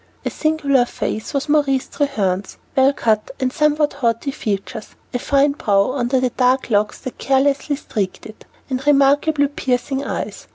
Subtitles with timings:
[0.25, 5.91] A singular face was Maurice Treherne's; well cut and somewhat haughty features; a fine brow
[5.91, 10.47] under the dark locks that carelessly streaked it; and remarkably piercing eyes.